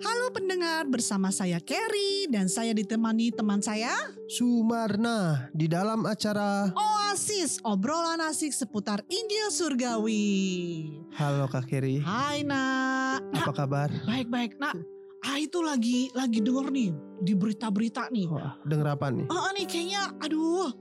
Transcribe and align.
Halo 0.00 0.32
pendengar, 0.32 0.88
bersama 0.88 1.28
saya 1.28 1.60
Kerry 1.60 2.24
dan 2.32 2.48
saya 2.48 2.72
ditemani 2.72 3.28
teman 3.28 3.60
saya 3.60 3.92
Sumarna 4.24 5.52
di 5.52 5.68
dalam 5.68 6.08
acara 6.08 6.72
Oasis, 6.72 7.60
obrolan 7.60 8.24
asik 8.24 8.56
seputar 8.56 9.04
Injil 9.12 9.52
Surgawi. 9.52 10.24
Halo 11.12 11.44
Kak 11.44 11.68
Keri, 11.68 12.00
Hai 12.00 12.40
nak, 12.40 13.20
nak 13.36 13.44
apa 13.44 13.52
kabar? 13.52 13.92
baik-baik 14.08 14.56
nak. 14.56 14.80
Ah 15.22 15.38
itu 15.38 15.62
lagi 15.62 16.10
lagi 16.18 16.42
denger 16.42 16.66
nih 16.74 16.90
di 17.22 17.32
berita-berita 17.38 18.10
nih. 18.10 18.26
Wah, 18.26 18.58
denger 18.66 18.98
apa 18.98 19.06
nih? 19.14 19.26
Oh 19.30 19.50
nih 19.54 19.66
kayaknya 19.70 20.02
aduh 20.18 20.74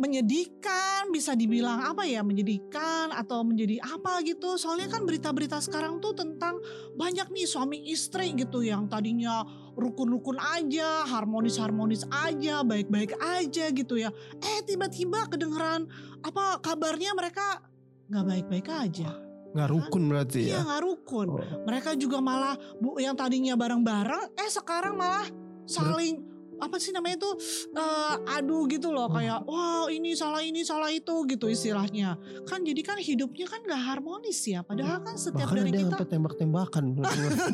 menyedihkan 0.00 1.12
bisa 1.12 1.36
dibilang 1.36 1.84
apa 1.84 2.08
ya 2.08 2.24
menyedihkan 2.24 3.12
atau 3.12 3.44
menjadi 3.44 3.84
apa 3.84 4.24
gitu 4.24 4.56
soalnya 4.56 4.88
kan 4.88 5.04
berita-berita 5.04 5.60
sekarang 5.60 6.00
tuh 6.00 6.16
tentang 6.16 6.56
banyak 6.96 7.28
nih 7.28 7.44
suami 7.44 7.84
istri 7.92 8.32
gitu 8.32 8.64
yang 8.64 8.88
tadinya 8.88 9.44
rukun-rukun 9.76 10.40
aja 10.40 11.04
harmonis-harmonis 11.04 12.08
aja 12.08 12.64
baik-baik 12.64 13.12
aja 13.20 13.68
gitu 13.68 14.00
ya 14.00 14.08
eh 14.40 14.64
tiba-tiba 14.64 15.28
kedengeran 15.28 15.84
apa 16.24 16.64
kabarnya 16.64 17.12
mereka 17.12 17.60
nggak 18.08 18.24
baik-baik 18.24 18.68
aja 18.72 19.29
Nggak 19.50 19.68
rukun 19.68 20.02
berarti 20.06 20.40
iya 20.46 20.58
ya? 20.58 20.60
nggak 20.62 20.80
rukun 20.80 21.28
Oh, 21.30 21.42
mereka 21.66 21.94
juga 21.94 22.18
malah 22.18 22.54
bu 22.78 22.96
yang 22.96 23.14
tadinya 23.14 23.54
bareng-bareng 23.54 24.34
eh 24.34 24.46
sekarang 24.46 24.94
malah 24.94 25.26
saling 25.64 26.26
apa 26.60 26.76
sih 26.76 26.92
namanya 26.92 27.16
itu 27.16 27.30
eh, 27.72 28.36
adu 28.36 28.68
gitu 28.68 28.92
loh 28.92 29.08
Oh. 29.08 29.16
kayak 29.16 29.48
wah 29.48 29.88
ini 29.88 30.12
salah 30.12 30.44
ini 30.44 30.60
salah 30.60 30.92
itu 30.92 31.24
gitu 31.24 31.48
istilahnya 31.48 32.20
kan 32.44 32.60
jadi 32.60 32.84
kan 32.84 33.00
hidupnya 33.00 33.48
kan 33.48 33.64
nggak 33.64 33.80
harmonis 33.80 34.44
ya 34.44 34.60
padahal 34.60 35.00
kan 35.00 35.16
setiap 35.16 35.48
Bahkan 35.48 35.56
dari 35.56 35.70
ada 35.72 35.78
kita 35.80 35.88
sampai 35.96 36.08
tembak-tembakan. 36.12 36.84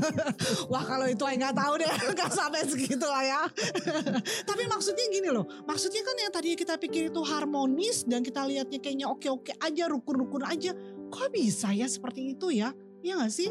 wah 0.74 0.82
kalau 0.82 1.06
itu 1.06 1.22
nggak 1.22 1.54
tahu 1.54 1.72
deh 1.78 1.86
nggak 2.18 2.30
sampai 2.34 2.66
segitu 2.66 3.06
lah 3.06 3.22
ya 3.22 3.40
tapi 4.50 4.66
maksudnya 4.66 5.06
gini 5.06 5.30
loh 5.30 5.46
maksudnya 5.62 6.02
kan 6.02 6.16
yang 6.18 6.32
tadinya 6.34 6.58
kita 6.58 6.74
pikir 6.74 7.02
itu 7.08 7.20
harmonis 7.22 8.02
dan 8.02 8.26
kita 8.26 8.42
lihatnya 8.42 8.82
kayaknya 8.82 9.06
oke-oke 9.06 9.54
aja 9.54 9.86
rukun-rukun 9.86 10.42
aja 10.44 10.74
kok 11.10 11.30
bisa 11.32 11.70
ya 11.72 11.86
seperti 11.86 12.34
itu 12.34 12.50
ya 12.50 12.70
Iya 13.06 13.22
gak 13.22 13.32
sih? 13.38 13.50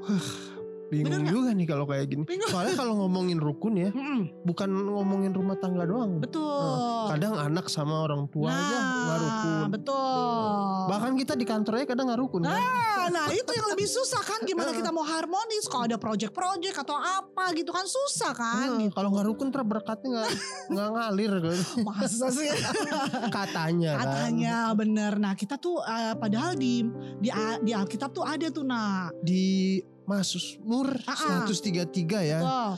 Bener 0.00 0.55
Bingung 0.86 1.24
juga 1.24 1.50
nih 1.50 1.66
kalau 1.66 1.84
kayak 1.84 2.06
gini. 2.06 2.22
Bingung. 2.22 2.46
Soalnya 2.46 2.74
kalau 2.74 2.94
ngomongin 2.96 3.36
rukun 3.36 3.74
ya, 3.76 3.90
Mm-mm, 3.90 4.44
bukan 4.44 4.68
ngomongin 4.70 5.30
rumah 5.30 5.56
tangga 5.56 5.82
doang. 5.82 6.18
betul. 6.18 7.06
Kadang 7.08 7.34
anak 7.34 7.66
sama 7.66 8.02
orang 8.02 8.26
tua 8.26 8.48
aja 8.48 8.76
nggak 8.78 9.18
rukun. 9.18 9.50
Nah, 9.52 9.68
betul. 9.68 10.78
Bahkan 10.86 11.12
kita 11.16 11.32
di 11.34 11.44
kantornya 11.44 11.84
kadang 11.84 12.06
nggak 12.06 12.20
rukun 12.20 12.42
kan? 12.42 12.54
Ah, 12.54 13.06
nah 13.08 13.26
itu 13.28 13.50
yang 13.50 13.68
lebih 13.68 13.86
susah 13.86 14.18
kan 14.20 14.42
gimana 14.42 14.70
kita 14.70 14.90
mau 14.90 15.02
harmonis 15.02 15.66
kalau 15.66 15.84
ada 15.84 15.96
project-project 15.96 16.76
atau 16.76 16.94
apa 16.94 17.50
gitu 17.52 17.70
kan 17.70 17.84
susah 17.84 18.32
kan 18.32 18.66
Hmm, 18.68 18.78
gitu. 18.80 18.92
Kalau 18.92 19.10
nggak 19.10 19.26
rukun 19.26 19.48
ter 19.48 19.62
berkatnya 19.62 20.08
nggak 20.12 20.28
nggak 20.72 20.88
ngalir 20.92 21.32
kan? 21.40 21.58
Masa 21.82 22.26
sih 22.28 22.46
Katanya 23.36 23.90
kan. 23.92 24.00
katanya 24.00 24.56
bener. 24.72 25.12
Nah 25.16 25.34
kita 25.34 25.56
tuh 25.56 25.78
eh, 25.80 26.14
padahal 26.14 26.54
di 26.54 26.82
di 27.18 27.28
di 27.62 27.72
Alkitab 27.72 28.10
tuh 28.10 28.22
ada 28.22 28.46
tuh 28.48 28.62
nah. 28.62 29.10
Di 29.18 29.78
Mazmur 30.06 30.88
Ah, 31.04 31.12
ah. 31.12 31.44
133 31.44 31.92
ya. 32.22 32.40
Eh, 32.40 32.74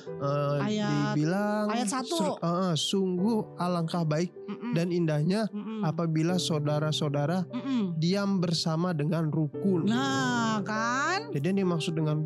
Ayat- 0.59 1.15
dibilang 1.15 1.67
ayat 1.69 1.89
satu. 1.89 2.17
sur- 2.17 2.39
eh, 2.39 2.75
sungguh 2.75 3.39
alangkah 3.57 4.03
baik 4.03 4.33
mm-mm, 4.35 4.73
dan 4.73 4.89
indahnya 4.89 5.45
mm-mm, 5.48 5.85
apabila 5.85 6.37
saudara-saudara 6.37 7.45
mm-mm. 7.47 7.95
diam 7.97 8.41
bersama 8.41 8.91
dengan 8.91 9.29
rukun. 9.29 9.85
Nah 9.85 10.65
kan. 10.65 11.29
Jadi 11.31 11.45
yang 11.47 11.59
dimaksud 11.62 11.93
dengan 11.93 12.25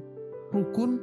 rukun, 0.51 0.97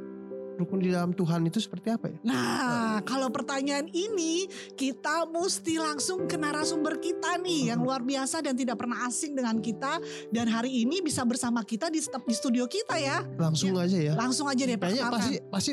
rukun 0.60 0.84
di 0.84 0.92
dalam 0.92 1.16
Tuhan 1.16 1.40
itu 1.48 1.58
seperti 1.58 1.88
apa 1.96 2.12
ya? 2.12 2.18
Nah, 2.20 3.00
kalau 3.08 3.32
pertanyaan 3.32 3.88
ini 3.88 4.44
kita 4.76 5.24
mesti 5.32 5.80
langsung 5.80 6.28
ke 6.28 6.36
narasumber 6.36 7.00
kita 7.00 7.40
nih 7.40 7.72
yang 7.72 7.80
luar 7.80 8.04
biasa 8.04 8.44
dan 8.44 8.52
tidak 8.52 8.76
pernah 8.76 9.08
asing 9.08 9.32
dengan 9.32 9.56
kita 9.64 9.96
dan 10.28 10.46
hari 10.52 10.84
ini 10.84 11.00
bisa 11.00 11.24
bersama 11.24 11.64
kita 11.64 11.88
di, 11.88 12.04
step- 12.04 12.28
di 12.28 12.36
studio 12.36 12.68
kita 12.68 13.00
ya. 13.00 13.24
Langsung 13.40 13.80
aja 13.80 13.96
ya. 13.96 14.12
Langsung 14.12 14.44
aja 14.44 14.62
deh 14.68 14.76
Kayaknya 14.76 15.08
pasti 15.08 15.34
pasti 15.48 15.70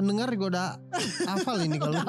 pendengar 0.00 0.32
juga 0.32 0.46
udah 0.48 0.68
hafal 1.28 1.56
ini 1.60 1.76
kalau. 1.76 2.00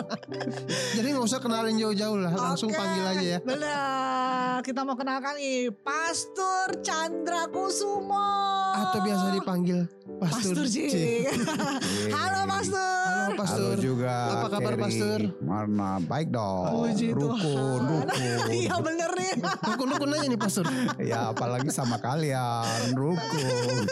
Jadi 0.96 1.06
nggak 1.12 1.26
usah 1.28 1.38
kenalin 1.44 1.76
jauh-jauh 1.76 2.16
lah, 2.16 2.32
langsung 2.32 2.72
Oke, 2.72 2.80
panggil 2.80 3.04
aja 3.04 3.26
ya. 3.36 3.38
Benar. 3.44 4.64
Kita 4.64 4.80
mau 4.88 4.96
kenalkan 4.96 5.36
nih 5.36 5.68
Pastor 5.84 6.80
Chandra 6.80 7.44
Kusumo. 7.52 8.32
Atau 8.72 9.04
biasa 9.04 9.36
dipanggil 9.36 9.84
Pastor, 10.20 10.52
Pastor 10.56 10.66
C. 10.68 10.76
Cing. 10.88 11.24
Halo 12.16 12.48
Pastor. 12.48 13.04
Halo 13.08 13.32
Pastor. 13.36 13.72
Halo 13.72 13.80
juga. 13.80 14.14
Apa 14.36 14.46
kabar, 14.52 14.72
Kerry. 14.76 14.84
Pastor? 14.84 15.18
Mana 15.44 15.90
baik 16.00 16.28
dong. 16.28 16.72
Puji 16.88 17.08
rukun, 17.12 17.40
Tuhan. 17.40 17.80
rukun. 17.88 18.48
Iya 18.52 18.74
bener 18.80 19.10
nih. 19.16 19.32
Rukun-rukun 19.40 20.10
aja 20.16 20.26
nih 20.28 20.40
Pastor. 20.40 20.64
ya 21.00 21.32
apalagi 21.32 21.68
sama 21.68 21.96
kalian, 22.00 22.92
rukun. 22.96 23.84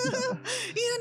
Iya 0.76 0.92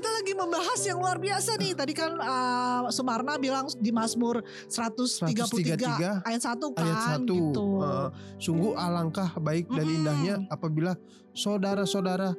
kita 0.00 0.16
lagi 0.16 0.32
membahas 0.32 0.80
yang 0.88 0.96
luar 0.96 1.20
biasa 1.20 1.60
nih. 1.60 1.76
Tadi 1.76 1.92
kan 1.92 2.16
uh, 2.16 2.88
Sumarna 2.88 3.36
bilang 3.36 3.68
di 3.76 3.92
Mazmur 3.92 4.40
133, 4.64 5.28
133, 5.76 6.24
ayat 6.24 6.40
1 6.40 6.56
kan 6.72 6.84
ayat 6.88 7.00
satu 7.04 7.36
gitu. 7.36 7.66
eh, 7.84 8.08
sungguh 8.40 8.72
alangkah 8.80 9.28
baik 9.36 9.68
dan 9.68 9.84
Mm-mm. 9.84 9.96
indahnya 10.00 10.34
apabila 10.48 10.96
saudara-saudara 11.36 12.32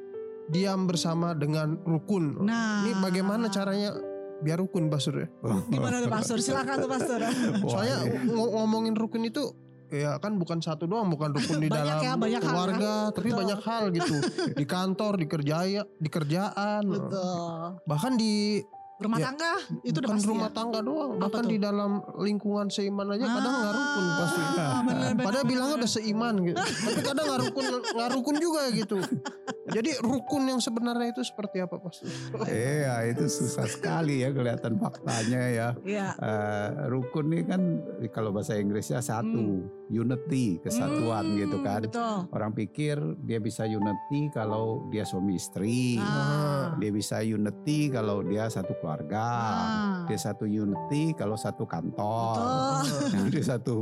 diam 0.50 0.90
bersama 0.90 1.38
dengan 1.38 1.78
rukun. 1.86 2.42
nah, 2.42 2.82
Ini 2.82 2.98
bagaimana 2.98 3.46
caranya 3.46 3.94
biar 4.42 4.58
rukun 4.58 4.90
Pastor 4.90 5.22
ya? 5.22 5.28
Gimana 5.70 6.02
tuh 6.02 6.10
Pastor? 6.10 6.36
Silakan 6.42 6.82
tuh 6.82 6.90
Pastor. 6.90 7.22
Soalnya 7.70 8.10
ngomongin 8.26 8.98
rukun 8.98 9.22
itu 9.22 9.54
ya 9.92 10.16
kan 10.16 10.40
bukan 10.40 10.58
satu 10.58 10.88
doang, 10.88 11.12
bukan 11.12 11.36
rukun 11.36 11.60
di 11.60 11.68
Banyak 11.72 11.84
dalam 11.84 12.00
ya, 12.00 12.12
banyak 12.16 12.40
hal 12.40 12.48
keluarga, 12.48 12.92
tapi 13.12 13.28
Betul. 13.28 13.40
banyak 13.44 13.60
hal 13.60 13.84
gitu. 13.92 14.16
di 14.56 14.64
kantor, 14.64 15.12
di 15.20 15.26
kerjaya, 15.28 15.82
di 16.00 16.08
kerjaan, 16.08 16.82
Betul. 16.88 17.84
bahkan 17.84 18.12
di 18.16 18.64
Rumah 19.02 19.18
Ya, 19.18 19.26
tangga 19.34 19.52
itu 19.82 19.98
udah 19.98 20.10
pasti 20.14 20.28
rumah 20.30 20.46
ya. 20.46 20.54
tangga 20.54 20.78
doang, 20.78 21.10
Apa 21.18 21.22
bahkan 21.26 21.42
tuh? 21.42 21.50
di 21.50 21.58
dalam 21.58 21.90
lingkungan 22.22 22.66
seiman 22.70 23.06
aja 23.10 23.26
kadang 23.26 23.54
nggak 23.58 23.74
rukun 23.74 24.04
pasti. 24.14 24.42
Ah, 24.62 24.80
bener, 24.86 25.10
bener, 25.12 25.24
Padahal 25.26 25.42
bener, 25.42 25.50
bilangnya 25.50 25.74
bener. 25.74 25.82
udah 25.82 25.90
seiman 25.90 26.34
gitu. 26.46 26.56
Tapi 26.62 27.00
kadang 27.02 27.24
nggak 27.26 27.40
rukun, 27.42 27.64
nggak 27.82 28.10
rukun 28.14 28.36
juga 28.38 28.62
gitu. 28.70 28.96
Jadi 29.74 29.90
rukun 30.00 30.42
yang 30.46 30.60
sebenarnya 30.62 31.08
itu 31.10 31.22
seperti 31.26 31.56
apa 31.58 31.76
pasti? 31.82 32.06
Iya 32.46 32.94
itu 33.10 33.24
susah 33.26 33.66
sekali 33.66 34.22
ya 34.22 34.30
kelihatan 34.30 34.78
faktanya 34.78 35.42
ya. 35.50 35.68
Iya. 35.82 36.08
Eh, 36.14 36.68
rukun 36.86 37.26
ini 37.34 37.42
kan 37.42 37.62
kalau 38.14 38.30
bahasa 38.30 38.54
Inggrisnya 38.54 39.02
satu, 39.02 39.66
unity, 39.92 40.56
kesatuan 40.58 41.22
Hmm, 41.22 41.36
gitu 41.36 41.56
kan. 41.60 41.84
Betul. 41.84 42.16
Orang 42.30 42.52
pikir 42.52 42.96
dia 43.20 43.36
bisa 43.36 43.62
unity 43.62 44.32
kalau 44.32 44.88
dia 44.88 45.04
suami 45.04 45.36
istri. 45.36 46.00
Ah. 46.00 46.72
Dia 46.76 46.88
bisa 46.88 47.20
unity 47.20 47.86
kalau 47.86 48.24
dia 48.24 48.48
satu 48.48 48.72
keluarga. 48.74 49.20
Ah. 49.22 50.08
Dia 50.08 50.16
satu 50.18 50.44
unity 50.44 51.12
kalau 51.12 51.36
satu 51.36 51.62
kantor. 51.62 52.40
Betul. 52.82 53.28
dia 53.32 53.44
satu 53.44 53.74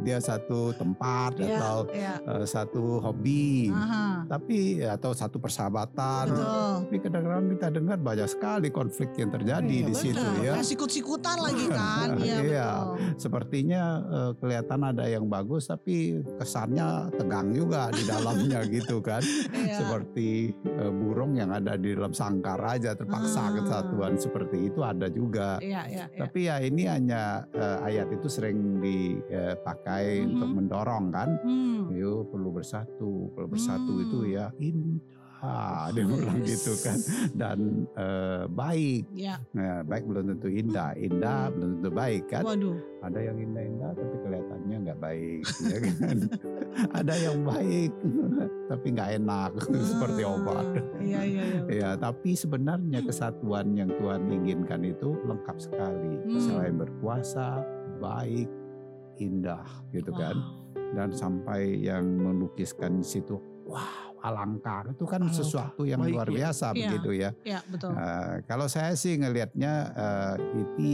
dia 0.00 0.18
satu 0.18 0.72
tempat 0.72 1.36
Iya, 1.36 1.54
atau 1.54 1.76
iya. 1.92 2.14
eh, 2.16 2.46
satu 2.46 2.82
hobi. 2.98 3.68
Aha. 3.68 4.24
Tapi 4.26 4.80
atau 4.80 5.12
satu 5.12 5.36
persahabatan. 5.36 6.24
Betul. 6.28 6.72
Tapi 6.80 6.96
kadang-kadang 6.98 7.46
kita 7.52 7.66
dengar 7.70 7.98
banyak 7.98 8.26
sekali 8.26 8.68
konflik 8.70 9.12
yang 9.14 9.28
terjadi 9.28 9.76
Iya, 9.76 9.86
di 9.86 9.94
situ 9.94 10.16
benar. 10.16 10.56
ya. 10.56 10.64
Sikut-sikutan 10.64 11.36
lagi 11.38 11.66
kan. 11.68 12.08
Iya 12.18 12.36
Iya. 12.40 12.68
betul. 12.72 13.20
Sepertinya 13.20 13.82
eh, 14.00 14.32
kelihatan 14.38 14.80
ada 14.82 15.04
yang 15.04 15.28
bagus 15.28 15.57
tapi 15.64 15.96
kesannya 16.36 17.10
tegang 17.12 17.50
juga 17.50 17.88
di 17.88 18.04
dalamnya 18.04 18.62
gitu 18.70 19.00
kan. 19.00 19.24
Iya. 19.50 19.80
Seperti 19.80 20.52
eh, 20.54 20.92
burung 20.92 21.34
yang 21.34 21.50
ada 21.50 21.74
di 21.74 21.90
dalam 21.90 22.12
sangkar 22.12 22.60
aja 22.60 22.92
terpaksa 22.92 23.40
Ah. 23.40 23.54
kesatuan 23.54 24.14
seperti 24.14 24.68
itu 24.68 24.80
ada 24.80 25.08
juga. 25.08 25.56
Iya, 25.58 25.82
iya, 25.88 26.04
iya. 26.06 26.18
Tapi 26.20 26.38
ya 26.44 26.56
ini 26.60 26.82
hanya 26.84 27.22
eh, 27.50 27.78
ayat 27.82 28.12
itu 28.12 28.28
sering 28.28 28.78
dipakai 28.78 30.20
Mhm. 30.20 30.28
untuk 30.30 30.50
mendorong 30.54 31.04
kan. 31.08 31.28
Hmm. 31.40 31.88
Yuk 31.90 32.28
perlu 32.28 32.52
bersatu, 32.52 33.32
perlu 33.32 33.48
bersatu 33.48 33.92
Hmm. 33.94 34.04
itu 34.04 34.18
ya 34.28 34.46
indah. 34.58 35.17
Dia 35.88 36.04
bilang 36.04 36.40
gitu 36.42 36.72
kan. 36.82 36.98
Dan 37.32 37.58
eh, 37.94 38.44
baik. 38.46 39.02
Ya, 39.12 39.38
Nah, 39.52 39.80
baik 39.82 40.04
belum 40.04 40.34
tentu 40.34 40.48
indah, 40.48 40.92
indah 40.94 41.46
Hmm. 41.46 41.54
belum 41.54 41.68
tentu 41.78 41.90
baik 41.90 42.22
kan. 42.26 42.42
waduh. 42.42 42.76
Ada 42.98 43.18
yang 43.22 43.38
indah-indah 43.38 43.90
tapi 43.94 44.16
kelihatannya 44.18 44.76
nggak 44.82 44.98
baik, 44.98 45.42
ya 45.62 45.78
kan. 45.78 46.16
Ada 46.98 47.14
yang 47.14 47.38
baik 47.42 47.92
tapi 48.66 48.86
nggak 48.90 49.10
enak 49.16 49.52
seperti 49.90 50.20
Ah, 50.20 50.34
obat. 50.34 50.66
Iya, 50.98 51.20
iya, 51.22 51.42
iya. 51.46 51.60
Ya, 51.70 51.90
tapi 51.94 52.34
sebenarnya 52.34 53.00
kesatuan 53.00 53.72
yang 53.72 53.94
Tuhan 53.94 54.26
inginkan 54.26 54.82
itu 54.82 55.14
lengkap 55.22 55.56
sekali. 55.56 56.14
Hmm. 56.26 56.42
Selain 56.42 56.74
berkuasa, 56.74 57.62
baik, 57.96 58.50
indah, 59.16 59.62
gitu 59.90 60.10
kan. 60.10 60.34
Wow. 60.34 60.66
Dan 60.88 61.08
sampai 61.12 61.78
yang 61.78 62.02
melukiskan 62.16 62.98
situ, 62.98 63.36
wow, 63.62 64.07
alangkah 64.20 64.88
itu 64.88 65.04
kan 65.04 65.22
Alangkah, 65.22 65.38
sesuatu 65.38 65.82
yang 65.82 66.00
baik 66.00 66.12
luar 66.14 66.28
ya. 66.28 66.34
biasa 66.44 66.66
Iya. 66.70 66.74
begitu 66.74 67.10
ya. 67.12 67.30
Ya 67.42 67.60
betul. 67.64 67.92
Eh, 67.92 68.34
kalau 68.44 68.66
saya 68.66 68.92
sih 68.94 69.14
ngelihatnya 69.14 69.72
eh, 69.92 70.36
itu 70.56 70.88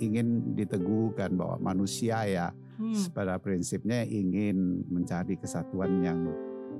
ingin 0.00 0.26
diteguhkan 0.54 1.34
bahwa 1.34 1.56
manusia 1.60 2.24
ya 2.24 2.48
Hmm. 2.80 2.96
pada 3.12 3.36
prinsipnya 3.36 4.02
ingin 4.02 4.56
mencari 4.88 5.36
kesatuan 5.36 6.00
yang 6.00 6.24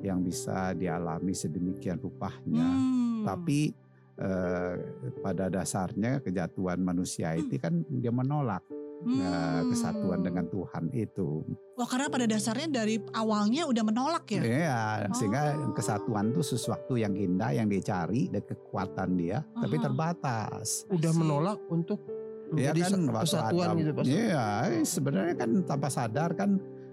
yang 0.01 0.25
bisa 0.25 0.73
dialami 0.73 1.37
sedemikian 1.37 2.01
rupanya. 2.01 2.65
Hmm. 2.65 3.21
Tapi 3.23 3.69
eh, 4.17 4.75
pada 5.21 5.49
dasarnya 5.49 6.21
kejatuhan 6.21 6.81
manusia 6.81 7.37
itu 7.37 7.57
kan 7.57 7.85
dia 7.87 8.09
menolak 8.09 8.65
eh, 9.03 9.63
kesatuan 9.67 10.21
Hmm. 10.21 10.27
dengan 10.27 10.45
Tuhan 10.47 10.85
itu. 10.91 11.41
Wah 11.75 11.85
karena 11.85 12.07
pada 12.07 12.25
dasarnya 12.25 12.69
dari 12.71 13.01
awalnya 13.11 13.65
udah 13.65 13.81
menolak 13.83 14.29
ya. 14.29 14.43
Iya, 14.43 14.81
sehingga 15.11 15.57
Oh. 15.59 15.73
kesatuan 15.73 16.31
itu 16.31 16.43
sesuatu 16.43 16.95
yang 16.95 17.15
indah 17.15 17.51
yang 17.51 17.67
dicari 17.67 18.29
dan 18.29 18.43
kekuatan 18.43 19.17
dia, 19.17 19.41
tapi 19.55 19.77
Aha. 19.77 19.85
terbatas. 19.85 20.85
Udah 20.87 21.13
menolak 21.13 21.59
untuk 21.67 22.05
Iya 22.51 22.75
menjadi 22.75 22.81
kan 22.83 22.91
sa- 22.91 23.01
waktu 23.07 23.25
kesatuan 23.25 23.67
Adam- 23.67 23.79
gitu 23.79 23.91
Pak. 23.93 24.05
Iya, 24.05 24.47
sebenarnya 24.83 25.35
kan 25.35 25.51
tanpa 25.65 25.89
sadar 25.89 26.31
kan 26.35 26.51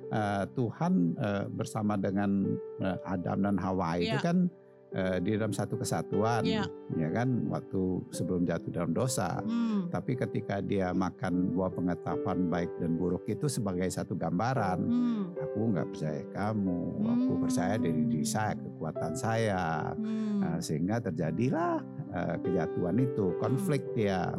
eh, 0.07 0.43
Tuhan 0.49 0.93
eh, 1.17 1.45
bersama 1.49 1.93
dengan 1.95 2.47
eh, 2.79 2.97
Adam 3.03 3.43
dan 3.43 3.57
Hawa 3.57 3.99
itu 3.99 4.07
Iya. 4.09 4.23
kan 4.23 4.47
eh, 4.93 5.17
di 5.19 5.35
dalam 5.35 5.51
satu 5.51 5.75
kesatuan, 5.75 6.47
Iya. 6.47 6.63
ya 6.95 7.09
kan 7.11 7.47
waktu 7.51 8.07
sebelum 8.11 8.47
jatuh 8.47 8.71
dalam 8.71 8.91
dosa. 8.95 9.43
Hmm. 9.43 9.91
Tapi 9.91 10.15
ketika 10.15 10.59
dia 10.59 10.95
makan 10.95 11.51
buah 11.51 11.71
pengetahuan 11.71 12.47
baik 12.47 12.71
dan 12.79 12.95
buruk 12.95 13.27
itu 13.27 13.47
sebagai 13.47 13.87
satu 13.87 14.15
gambaran, 14.15 14.79
Hmm. 14.79 15.23
aku 15.35 15.59
nggak 15.75 15.87
percaya 15.91 16.23
kamu, 16.31 16.81
aku 17.03 17.31
Hmm. 17.35 17.41
percaya 17.43 17.75
dari 17.75 18.01
diri 18.07 18.27
saya, 18.27 18.53
kekuatan 18.55 19.13
saya, 19.13 19.65
Hmm. 19.93 20.39
Nah, 20.39 20.57
sehingga 20.59 21.01
terjadilah 21.01 21.83
eh, 22.07 22.35
kejatuhan 22.39 22.97
itu, 23.03 23.35
konflik 23.37 23.83
dia. 23.91 24.31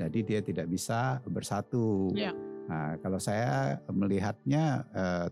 Jadi 0.00 0.18
dia 0.24 0.40
tidak 0.40 0.72
bisa 0.72 1.20
bersatu. 1.28 2.08
Ya. 2.16 2.32
Nah, 2.64 2.96
kalau 3.02 3.20
saya 3.20 3.76
melihatnya 3.92 4.86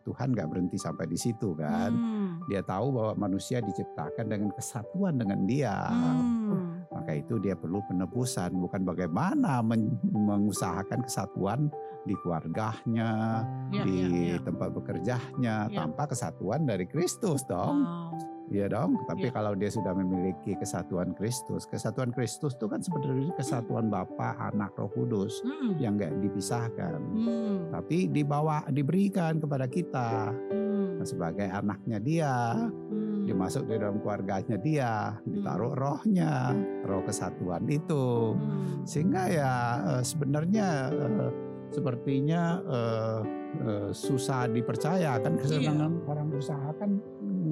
Tuhan 0.05 0.35
nggak 0.35 0.49
berhenti 0.53 0.77
sampai 0.77 1.07
di 1.07 1.15
situ 1.17 1.55
kan. 1.57 1.95
Hmm. 1.95 2.18
Dia 2.49 2.65
tahu 2.65 2.97
bahwa 2.97 3.29
manusia 3.29 3.61
diciptakan 3.61 4.25
dengan 4.25 4.49
kesatuan 4.57 5.21
dengan 5.21 5.45
Dia. 5.45 5.85
Hmm. 5.93 6.81
Maka 6.89 7.13
itu 7.21 7.37
dia 7.37 7.53
perlu 7.53 7.85
penebusan, 7.85 8.57
bukan 8.57 8.89
bagaimana 8.89 9.61
men- 9.61 10.01
mengusahakan 10.09 11.05
kesatuan 11.05 11.69
di 12.09 12.17
keluarganya, 12.25 13.45
Ya, 13.69 13.85
di 13.85 13.97
ya, 14.01 14.09
ya. 14.09 14.39
tempat 14.41 14.73
bekerjanya, 14.73 15.69
Ya. 15.69 15.77
tanpa 15.77 16.09
kesatuan 16.09 16.65
dari 16.65 16.89
Kristus 16.89 17.45
dong. 17.45 17.85
Wow. 17.85 18.17
Iya 18.49 18.65
dong, 18.73 18.97
tapi 19.05 19.29
Ya. 19.29 19.33
kalau 19.37 19.53
dia 19.53 19.69
sudah 19.69 19.93
memiliki 19.93 20.57
kesatuan 20.57 21.13
Kristus, 21.13 21.69
kesatuan 21.69 22.09
Kristus 22.17 22.57
itu 22.57 22.65
kan 22.65 22.81
sebenarnya 22.81 23.37
kesatuan 23.37 23.93
Bapa, 23.93 24.41
Anak, 24.41 24.73
Roh 24.73 24.89
Kudus 24.89 25.45
Hmm. 25.45 25.77
yang 25.77 26.01
nggak 26.01 26.17
dipisahkan, 26.25 26.97
Hmm. 26.97 27.69
tapi 27.69 28.09
dibawa 28.09 28.65
diberikan 28.73 29.37
kepada 29.37 29.69
kita 29.69 30.33
Hmm. 30.33 30.68
Nah, 30.99 31.07
sebagai 31.07 31.47
anaknya 31.47 31.99
dia, 32.03 32.35
Hmm. 32.59 33.23
dimasuk 33.23 33.71
di 33.71 33.79
dalam 33.79 34.03
keluarganya 34.03 34.57
dia, 34.59 35.15
ditaruh 35.23 35.79
rohnya, 35.79 36.51
roh 36.83 37.07
kesatuan 37.07 37.63
itu, 37.71 38.35
Hmm. 38.35 38.83
sehingga 38.83 39.23
ya 39.31 39.53
eh, 39.95 40.03
sebenarnya 40.03 40.69
eh, 40.91 41.31
sepertinya 41.71 42.43
eh, 42.67 43.21
eh, 43.63 43.91
susah 43.95 44.51
dipercaya. 44.51 45.23
Kan 45.23 45.39
kesenangan 45.39 46.03
orang 46.11 46.27
berusaha 46.35 46.69
kan 46.77 46.99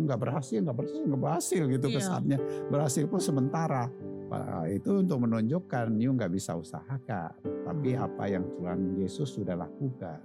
nggak 0.07 0.19
berhasil 0.19 0.59
nggak 0.63 0.77
berhasil 0.77 1.03
nggak 1.07 1.23
berhasil 1.23 1.63
gitu 1.71 1.87
Iya. 1.87 1.97
kesannya. 2.03 2.39
Berhasil 2.67 3.05
pun 3.07 3.21
sementara. 3.23 3.87
Itu 4.67 5.07
untuk 5.07 5.23
menunjukkan 5.23 6.03
you 6.03 6.11
nggak 6.11 6.35
bisa 6.35 6.59
usahakan. 6.59 7.31
Tapi 7.63 7.95
apa 7.95 8.27
yang 8.27 8.43
Tuhan 8.59 8.99
Yesus 8.99 9.39
sudah 9.39 9.55
lakukan 9.55 10.19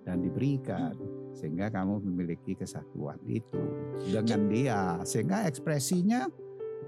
dan 0.00 0.24
diberikan 0.24 0.96
sehingga 1.34 1.66
kamu 1.68 2.00
memiliki 2.00 2.54
kesatuan 2.54 3.18
itu 3.26 3.58
dengan 4.06 4.40
dia 4.46 4.80
sehingga 5.02 5.44
ekspresinya 5.44 6.30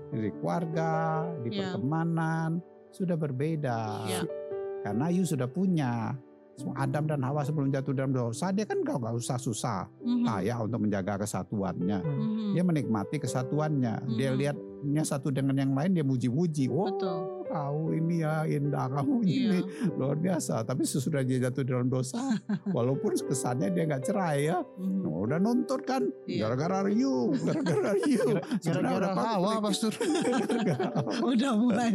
di 0.08 0.30
keluarga 0.32 1.26
di 1.42 1.50
Iya. 1.50 1.74
pertemanan 1.74 2.62
sudah 2.88 3.18
berbeda 3.18 3.78
Iya. 4.06 4.22
karena 4.82 5.06
you 5.10 5.26
sudah 5.26 5.46
punya 5.46 6.14
Adam 6.72 7.04
dan 7.04 7.20
Hawa 7.20 7.44
sebelum 7.44 7.68
jatuh 7.68 7.92
dalam 7.92 8.16
dosa 8.16 8.48
dia 8.48 8.64
kan 8.64 8.80
gak, 8.80 8.96
gak 8.96 9.12
usah 9.12 9.36
susah 9.36 9.84
Mhm. 10.00 10.24
payah 10.24 10.56
untuk 10.58 10.80
menjaga 10.80 11.20
kesatuannya 11.20 12.00
Mhm. 12.00 12.50
dia 12.56 12.64
menikmati 12.64 13.20
kesatuannya 13.20 13.94
dia 14.16 14.32
Mhm. 14.32 14.38
lihatnya 14.40 15.02
satu 15.04 15.28
dengan 15.28 15.52
yang 15.58 15.76
lain 15.76 15.92
dia 15.92 16.00
muji-muji 16.00 16.72
oh 16.72 16.88
Betul. 16.88 17.35
Kau 17.46 17.90
ini 17.90 18.20
ya 18.20 18.44
indah 18.44 18.86
kamu 18.88 19.14
Iya. 19.22 19.38
ini 19.48 19.58
luar 19.92 20.16
biasa 20.16 20.62
tapi 20.62 20.82
sesudah 20.82 21.22
dia 21.22 21.38
jatuh 21.40 21.62
dalam 21.62 21.86
dosa 21.86 22.18
walaupun 22.76 23.14
kesannya 23.16 23.70
dia 23.70 23.84
nggak 23.84 24.04
cerai 24.04 24.38
ya 24.46 24.58
Mhm. 24.76 25.02
Oh, 25.06 25.24
udah 25.24 25.38
nuntut 25.38 25.82
kan 25.82 26.02
Iya. 26.24 26.50
gara-gara 26.50 26.88
you 26.88 27.32
gara-gara 27.46 27.92
you 28.02 28.24
Gara-gara 28.66 29.08
Hawa 29.12 29.58
pastor. 29.60 29.92
Udah 31.22 31.52
mulai. 31.54 31.90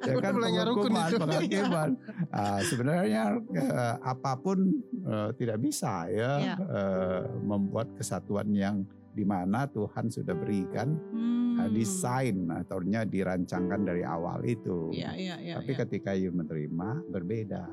ya 0.00 0.14
kan 0.16 0.32
mulai 0.32 0.50
penghukuman, 0.54 1.08
penghakiman. 1.18 1.90
Ah, 2.28 2.58
sebenarnya 2.62 3.22
eh, 3.50 3.94
apa 4.00 4.32
pun 4.36 4.58
eh, 5.02 5.28
tidak 5.36 5.58
bisa 5.58 6.06
ya 6.06 6.32
Iya. 6.38 6.54
eh, 6.58 7.22
membuat 7.42 7.90
kesatuan 7.94 8.48
yang 8.50 8.86
di 9.12 9.24
mana 9.24 9.68
Tuhan 9.68 10.08
sudah 10.08 10.32
berikan 10.32 10.96
Hmm. 11.12 11.60
eh, 11.60 11.70
desain 11.70 12.48
atau 12.48 12.80
dirancangkan 12.82 13.80
dari 13.84 14.02
awal 14.02 14.40
itu. 14.42 14.88
Iya, 14.90 15.12
iya, 15.14 15.36
iya. 15.38 15.54
Tapi 15.60 15.72
iya. 15.76 15.80
ketika 15.84 16.10
you 16.16 16.32
menerima 16.32 17.04
berbeda. 17.12 17.64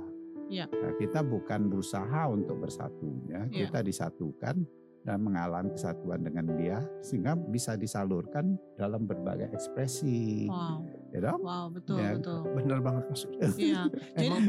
Iya. 0.49 0.65
Nah, 0.67 0.93
kita 0.99 1.23
bukan 1.23 1.69
berusaha 1.69 2.27
untuk 2.27 2.59
bersatunya, 2.59 3.47
Iya. 3.47 3.69
kita 3.71 3.79
disatukan 3.79 4.67
dan 4.99 5.17
mengalami 5.23 5.71
kesatuan 5.71 6.19
dengan 6.19 6.59
dia 6.59 6.83
sehingga 6.99 7.39
bisa 7.39 7.79
disalurkan 7.79 8.59
dalam 8.75 9.07
berbagai 9.07 9.47
ekspresi. 9.55 10.51
Wow, 10.51 10.83
Ya 11.15 11.19
dong? 11.23 11.39
wow, 11.39 11.65
betul, 11.71 11.97
Ya. 12.03 12.19
betul. 12.19 12.39
Bener 12.51 12.79
banget 12.83 13.03
pastor. 13.07 13.31
Iya. 13.55 13.81
Jadi, 14.17 14.27
Emang 14.27 14.43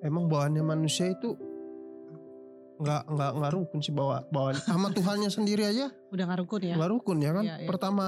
emang 0.00 0.24
bawaannya 0.30 0.64
manusia 0.64 1.12
itu 1.12 1.36
nggak 2.76 3.02
nggak 3.08 3.30
nggak 3.34 3.52
rukun 3.52 3.80
sih 3.80 3.90
bawa 3.90 4.24
bawaan 4.28 4.56
sama 4.58 4.88
Tuhannya 4.90 5.28
sendiri 5.28 5.64
aja 5.64 5.88
udah 6.08 6.24
nggak 6.24 6.40
rukun 6.40 6.60
ya. 6.62 6.74
nggak 6.76 6.90
rukun 6.90 7.18
ya 7.18 7.30
kan. 7.32 7.44
Iya, 7.44 7.54
iya. 7.56 7.66
Pertama 7.66 8.06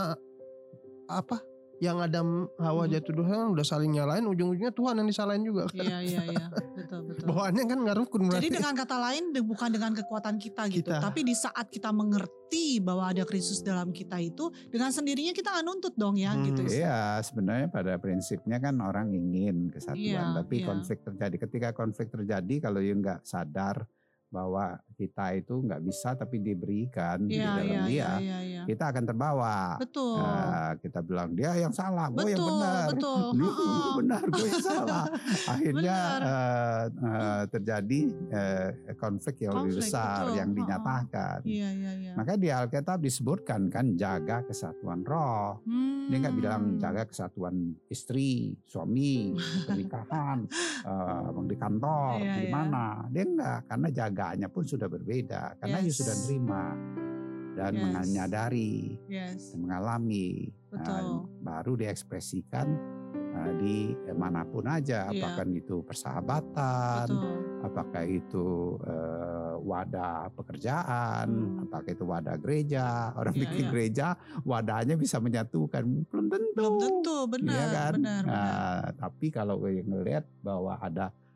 apa 1.06 1.40
yang 1.78 2.02
Adam 2.02 2.50
Hawa 2.58 2.84
Mhm. 2.84 2.92
jatuh 2.92 3.12
dosa 3.14 3.32
kan 3.32 3.48
udah 3.48 3.62
saling 3.64 3.94
nyalain 3.94 4.26
ujung-ujungnya 4.26 4.74
Tuhan 4.74 4.98
yang 4.98 5.06
disalahin 5.06 5.46
juga 5.46 5.70
kan. 5.70 5.78
Iya, 5.78 5.98
iya, 6.02 6.22
iya. 6.26 6.46
Betul, 6.78 7.00
betul. 7.06 7.24
Bawaannya 7.24 7.64
kan 7.64 7.78
nggak 7.78 7.96
rukun 7.96 8.20
berarti. 8.26 8.42
Jadi 8.42 8.50
dengan 8.50 8.74
kata 8.74 8.96
lain 8.98 9.22
bukan 9.38 9.68
dengan 9.70 9.92
kekuatan 9.94 10.34
kita 10.36 10.62
gitu, 10.68 10.90
Kita. 10.90 10.98
tapi 10.98 11.20
di 11.22 11.34
saat 11.34 11.70
kita 11.70 11.90
mengerti 11.92 12.80
bahwa 12.80 13.06
ada 13.06 13.22
Kristus 13.22 13.60
dalam 13.60 13.90
kita 13.90 14.18
itu, 14.18 14.50
dengan 14.66 14.90
sendirinya 14.90 15.30
kita 15.30 15.48
nggak 15.50 15.64
nuntut 15.64 15.94
dong 15.94 16.16
ya 16.16 16.32
Hmm, 16.32 16.44
gitu. 16.44 16.66
Iya, 16.66 17.20
sebenarnya 17.20 17.68
pada 17.68 17.94
prinsipnya 17.96 18.58
kan 18.58 18.74
orang 18.78 19.12
ingin 19.12 19.68
kesatuan, 19.68 20.02
Iya, 20.02 20.22
tapi 20.34 20.56
iya. 20.58 20.66
konflik 20.66 20.98
terjadi. 21.00 21.34
Ketika 21.38 21.68
konflik 21.72 22.08
terjadi, 22.08 22.54
kalau 22.60 22.80
you 22.80 22.94
nggak 22.94 23.22
sadar 23.22 23.86
bahwa 24.28 24.64
kita 24.92 25.32
itu 25.34 25.62
nggak 25.62 25.80
bisa, 25.80 26.12
tapi 26.12 26.36
diberikan 26.38 27.22
di 27.22 27.38
Iya, 27.38 27.48
dalam 27.48 27.64
iya, 27.64 27.82
dia, 27.86 27.88
iya, 27.88 28.16
iya, 28.18 28.38
iya. 28.44 28.62
kita 28.66 28.84
akan 28.90 29.04
terbawa. 29.06 29.56
Betul. 29.78 30.18
Nah, 30.18 30.72
kita 30.76 31.00
bilang 31.00 31.30
dia 31.32 31.50
yang 31.54 31.70
salah, 31.70 32.10
gue 32.10 32.28
yang 32.28 32.42
benar. 32.42 32.86
betul. 32.92 33.22
Lu 33.38 33.48
Ha-ha. 33.48 33.94
benar, 33.96 34.22
gue 34.26 34.46
yang 34.46 34.60
salah. 34.60 35.04
Akhirnya 35.54 35.98
eh, 36.20 36.84
eh, 36.92 37.42
terjadi 37.48 38.00
eh, 38.28 38.68
konflik 38.94 39.36
yang 39.40 39.54
lebih 39.58 39.80
besar 39.80 40.26
betul. 40.26 40.36
yang 40.36 40.50
dinyatakan. 40.52 41.38
Iya, 41.46 41.68
iya, 41.72 41.92
iya. 41.96 42.12
Maka 42.12 42.32
di 42.34 42.48
Alkitab 42.50 42.98
disebutkan 42.98 43.70
kan 43.70 43.94
jaga 43.94 44.42
kesatuan 44.44 45.06
roh. 45.06 45.62
Dia 46.08 46.16
nggak 46.18 46.36
bilang 46.36 46.56
Hmm. 46.58 46.80
jaga 46.80 47.06
kesatuan 47.06 47.54
istri, 47.86 48.58
suami, 48.66 49.30
pernikahan, 49.68 50.42
eh, 50.82 51.28
di 51.46 51.56
kantor, 51.56 52.18
Iya, 52.18 52.34
di 52.34 52.44
iya. 52.44 52.52
mana. 52.52 52.86
Dia 53.08 53.24
enggak, 53.24 53.58
karena 53.64 53.88
jaganya 54.18 54.50
pun 54.50 54.66
sudah 54.66 54.90
berbeda. 54.90 55.54
Karena 55.62 55.78
you 55.78 55.94
Yes. 55.94 56.02
sudah 56.02 56.14
terima 56.26 56.64
dan 57.54 57.72
Yes. 57.74 57.86
menyadari 57.94 58.74
Yes. 59.06 59.54
dan 59.54 59.58
mengalami. 59.62 60.50
Nah, 60.74 60.82
Betul. 60.82 61.06
baru 61.46 61.72
diekspresikan 61.78 62.66
eh, 63.38 63.54
di 63.54 63.76
mana 64.18 64.42
pun 64.42 64.66
aja, 64.66 65.06
Iya. 65.06 65.22
apakah 65.22 65.46
itu 65.54 65.78
persahabatan, 65.86 67.06
Betul. 67.06 67.38
apakah 67.62 68.02
itu 68.02 68.46
eh, 68.82 69.54
wadah 69.62 70.34
pekerjaan, 70.34 71.26
Hmm. 71.30 71.62
apakah 71.62 71.86
itu 71.86 72.02
wadah 72.02 72.34
gereja. 72.34 73.14
Orang 73.14 73.38
Iya, 73.38 73.42
bikin 73.46 73.62
iya. 73.62 73.70
gereja 73.70 74.06
wadahnya 74.42 74.98
bisa 74.98 75.22
menyatukan, 75.22 75.86
belum 76.10 76.26
tentu. 76.26 76.50
Belum 76.58 76.74
tentu, 76.82 77.16
benar, 77.30 77.54
Iya 77.54 77.66
kan? 77.70 77.92
benar, 77.94 78.22
benar. 78.26 78.34
Nah, 78.34 78.82
tapi 78.98 79.26
kalau 79.30 79.62
yang 79.70 79.86
ngelihat 79.86 80.26
bahwa 80.42 80.74
ada 80.74 81.06
eh, 81.06 81.27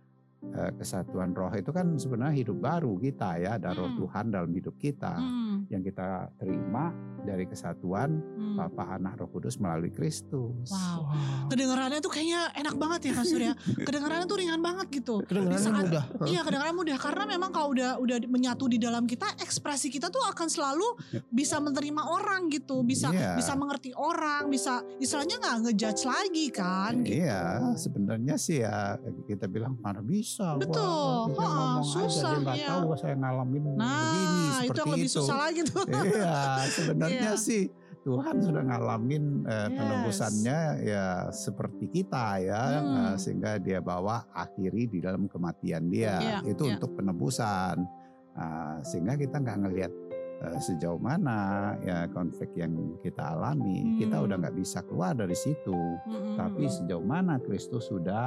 kesatuan 0.75 1.31
roh 1.31 1.51
itu 1.51 1.71
kan 1.71 1.95
sebenarnya 1.95 2.37
hidup 2.37 2.59
baru 2.59 2.99
kita 2.99 3.39
ya, 3.39 3.51
ada 3.57 3.71
roh 3.71 3.85
Hmm. 3.85 3.99
Tuhan 3.99 4.25
dalam 4.29 4.51
hidup 4.51 4.75
kita 4.75 5.13
Hmm, 5.13 5.69
yang 5.69 5.81
kita 5.81 6.07
terima 6.35 6.91
dari 7.21 7.45
kesatuan 7.45 8.19
hmm. 8.19 8.55
Bapa, 8.55 8.97
Anak, 8.97 9.17
Roh 9.17 9.31
Kudus 9.31 9.57
melalui 9.57 9.89
Kristus. 9.89 10.69
Wow. 10.69 11.07
Wah. 11.07 11.47
Kedengarannya 11.47 12.01
tuh 12.01 12.11
kayaknya 12.11 12.51
enak 12.53 12.75
banget 12.75 13.01
ya 13.05 13.13
Kak 13.15 13.25
Surya. 13.25 13.53
Kedengarannya 13.87 14.27
tuh 14.27 14.39
ringan 14.39 14.59
banget 14.59 14.87
gitu. 14.93 15.15
Kedengarannya 15.23 15.61
saat- 15.63 15.87
mudah. 15.87 16.05
Iya 16.25 16.41
kedengaran 16.43 16.75
mudah 16.75 16.97
karena 16.97 17.25
memang 17.29 17.51
kalau 17.51 17.69
udah 17.71 17.91
udah 17.97 18.17
menyatu 18.27 18.67
di 18.67 18.77
dalam 18.77 19.05
kita 19.05 19.29
ekspresi 19.39 19.87
kita 19.89 20.09
tuh 20.09 20.25
akan 20.25 20.49
selalu 20.49 20.85
bisa 21.29 21.59
menerima 21.59 22.03
orang 22.03 22.49
gitu 22.49 22.83
bisa 22.83 23.09
Iya. 23.09 23.37
bisa 23.37 23.55
mengerti 23.55 23.93
orang 23.93 24.49
bisa 24.49 24.81
istilahnya 24.99 25.37
nggak 25.39 25.57
ngejudge 25.63 26.03
lagi 26.03 26.47
kan 26.49 26.93
gitu. 27.03 27.23
Iya, 27.23 27.43
sebenarnya 27.77 28.35
sih 28.35 28.59
ya 28.59 28.99
kita 29.25 29.47
bilang 29.47 29.77
mana 29.77 30.01
bisa. 30.01 30.32
Wah, 30.39 30.57
Betul. 30.57 31.17
kita 31.29 31.43
Ha, 31.43 31.51
ngomong 31.51 31.83
aja, 31.83 31.93
susah, 31.99 32.31
dia 32.31 32.41
nggak 32.41 32.57
iya. 32.57 32.69
tahu 32.69 32.87
saya 32.95 33.15
ngalamin 33.15 33.63
begini 33.65 33.77
Nah 33.77 34.53
seperti 34.53 34.63
itu 34.63 34.79
yang 34.79 34.91
lebih 34.91 35.05
itu. 35.05 35.17
susah 35.19 35.37
lagi 35.39 35.61
tuh. 35.63 35.85
Iya, 36.09 36.37
sebenarnya 36.69 37.33
Iya. 37.33 37.41
sih 37.41 37.63
Tuhan 38.03 38.37
sudah 38.39 38.63
ngalamin 38.65 39.25
eh, 39.45 39.55
Yes. 39.63 39.71
penebusannya 39.73 40.59
ya 40.83 41.07
seperti 41.31 41.85
kita 41.89 42.27
ya, 42.41 42.63
Hmm. 42.75 42.97
eh, 42.99 43.15
sehingga 43.17 43.51
dia 43.57 43.79
bawa 43.79 44.27
akhiri 44.29 44.87
di 44.87 44.99
dalam 44.99 45.27
kematian 45.27 45.87
dia 45.87 46.19
Iya, 46.19 46.39
itu 46.49 46.63
iya. 46.65 46.73
untuk 46.75 46.95
penebusan, 46.95 47.77
Ah, 48.33 48.81
sehingga 48.81 49.13
kita 49.15 49.39
nggak 49.39 49.59
ngelihat 49.61 49.93
eh, 50.43 50.59
sejauh 50.59 50.99
mana 50.99 51.39
ya 51.81 52.11
konflik 52.11 52.51
yang 52.53 52.75
kita 52.99 53.33
alami, 53.33 53.95
kita 53.97 54.19
Hmm. 54.19 54.27
udah 54.27 54.37
nggak 54.43 54.57
bisa 54.59 54.83
keluar 54.83 55.15
dari 55.15 55.33
situ. 55.33 55.71
Mm-mm. 56.03 56.35
Tapi 56.35 56.67
sejauh 56.67 57.01
mana 57.01 57.39
Kristus 57.39 57.87
sudah 57.87 58.27